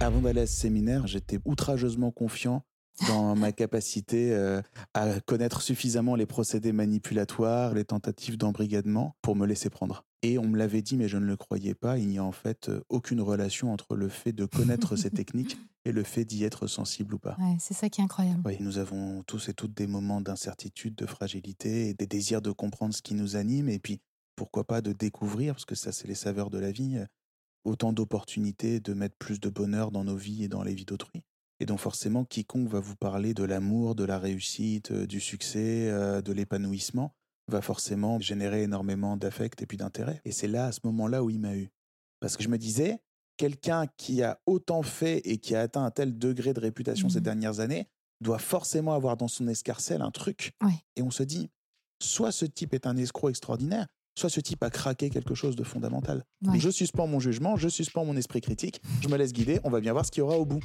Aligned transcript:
Avant 0.00 0.20
d'aller 0.20 0.42
à 0.42 0.46
ce 0.46 0.54
séminaire, 0.54 1.08
j'étais 1.08 1.40
outrageusement 1.44 2.12
confiant 2.12 2.62
dans 3.08 3.34
ma 3.36 3.50
capacité 3.50 4.32
euh, 4.32 4.62
à 4.94 5.20
connaître 5.20 5.60
suffisamment 5.60 6.14
les 6.14 6.26
procédés 6.26 6.72
manipulatoires, 6.72 7.74
les 7.74 7.84
tentatives 7.84 8.38
d'embrigadement 8.38 9.16
pour 9.22 9.34
me 9.34 9.44
laisser 9.44 9.70
prendre. 9.70 10.04
Et 10.22 10.38
on 10.38 10.46
me 10.46 10.56
l'avait 10.56 10.82
dit, 10.82 10.96
mais 10.96 11.08
je 11.08 11.16
ne 11.16 11.26
le 11.26 11.36
croyais 11.36 11.74
pas, 11.74 11.98
il 11.98 12.08
n'y 12.08 12.18
a 12.18 12.24
en 12.24 12.32
fait 12.32 12.68
euh, 12.68 12.80
aucune 12.88 13.20
relation 13.20 13.72
entre 13.72 13.96
le 13.96 14.08
fait 14.08 14.32
de 14.32 14.46
connaître 14.46 14.94
ces 14.94 15.10
techniques 15.10 15.58
et 15.84 15.90
le 15.90 16.04
fait 16.04 16.24
d'y 16.24 16.44
être 16.44 16.68
sensible 16.68 17.14
ou 17.14 17.18
pas. 17.18 17.36
Ouais, 17.40 17.56
c'est 17.58 17.74
ça 17.74 17.88
qui 17.88 18.00
est 18.00 18.04
incroyable. 18.04 18.42
Oui, 18.44 18.56
nous 18.60 18.78
avons 18.78 19.24
tous 19.24 19.48
et 19.48 19.54
toutes 19.54 19.74
des 19.74 19.86
moments 19.88 20.20
d'incertitude, 20.20 20.94
de 20.94 21.06
fragilité, 21.06 21.88
et 21.88 21.94
des 21.94 22.06
désirs 22.06 22.42
de 22.42 22.52
comprendre 22.52 22.94
ce 22.94 23.02
qui 23.02 23.14
nous 23.14 23.34
anime, 23.34 23.68
et 23.68 23.78
puis 23.80 24.00
pourquoi 24.36 24.64
pas 24.64 24.80
de 24.80 24.92
découvrir, 24.92 25.54
parce 25.54 25.64
que 25.64 25.74
ça 25.74 25.90
c'est 25.90 26.06
les 26.06 26.14
saveurs 26.14 26.50
de 26.50 26.58
la 26.58 26.70
vie, 26.70 26.98
euh, 26.98 27.06
autant 27.64 27.92
d'opportunités 27.92 28.80
de 28.80 28.94
mettre 28.94 29.16
plus 29.18 29.40
de 29.40 29.48
bonheur 29.48 29.90
dans 29.90 30.04
nos 30.04 30.16
vies 30.16 30.44
et 30.44 30.48
dans 30.48 30.62
les 30.62 30.74
vies 30.74 30.84
d'autrui. 30.84 31.22
Et 31.60 31.66
donc 31.66 31.80
forcément, 31.80 32.24
quiconque 32.24 32.68
va 32.68 32.80
vous 32.80 32.96
parler 32.96 33.34
de 33.34 33.42
l'amour, 33.44 33.94
de 33.94 34.04
la 34.04 34.18
réussite, 34.18 34.92
euh, 34.92 35.06
du 35.06 35.20
succès, 35.20 35.88
euh, 35.90 36.22
de 36.22 36.32
l'épanouissement, 36.32 37.12
va 37.50 37.60
forcément 37.62 38.20
générer 38.20 38.62
énormément 38.62 39.16
d'affect 39.16 39.60
et 39.62 39.66
puis 39.66 39.76
d'intérêt. 39.76 40.20
Et 40.24 40.32
c'est 40.32 40.48
là, 40.48 40.66
à 40.66 40.72
ce 40.72 40.80
moment-là, 40.84 41.24
où 41.24 41.30
il 41.30 41.40
m'a 41.40 41.56
eu. 41.56 41.68
Parce 42.20 42.36
que 42.36 42.42
je 42.44 42.48
me 42.48 42.58
disais, 42.58 42.98
quelqu'un 43.36 43.86
qui 43.96 44.22
a 44.22 44.40
autant 44.46 44.82
fait 44.82 45.18
et 45.18 45.38
qui 45.38 45.54
a 45.54 45.60
atteint 45.62 45.84
un 45.84 45.90
tel 45.90 46.16
degré 46.18 46.52
de 46.54 46.60
réputation 46.60 47.08
ces 47.08 47.18
Mhm. 47.18 47.24
dernières 47.24 47.60
années 47.60 47.86
doit 48.20 48.38
forcément 48.38 48.94
avoir 48.94 49.16
dans 49.16 49.28
son 49.28 49.46
escarcelle 49.48 50.02
un 50.02 50.10
truc. 50.10 50.52
Ouais. 50.62 50.72
Et 50.96 51.02
on 51.02 51.10
se 51.10 51.22
dit, 51.22 51.50
soit 52.02 52.32
ce 52.32 52.44
type 52.44 52.74
est 52.74 52.86
un 52.86 52.96
escroc 52.96 53.30
extraordinaire, 53.30 53.86
soit 54.18 54.28
ce 54.28 54.40
type 54.40 54.62
a 54.62 54.70
craqué 54.70 55.10
quelque 55.10 55.34
chose 55.34 55.56
de 55.56 55.64
fondamental. 55.64 56.24
Ouais. 56.44 56.58
Je 56.58 56.70
suspends 56.70 57.06
mon 57.06 57.20
jugement, 57.20 57.56
je 57.56 57.68
suspends 57.68 58.04
mon 58.04 58.16
esprit 58.16 58.40
critique, 58.40 58.82
je 59.00 59.08
me 59.08 59.16
laisse 59.16 59.32
guider, 59.32 59.60
on 59.64 59.70
va 59.70 59.80
bien 59.80 59.92
voir 59.92 60.04
ce 60.04 60.10
qu'il 60.10 60.20
y 60.20 60.22
aura 60.22 60.36
au 60.36 60.44
bout. 60.44 60.60